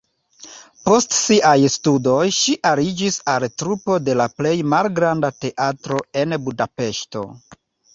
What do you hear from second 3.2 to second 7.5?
al trupo de la plej malgranda teatro en Budapeŝto.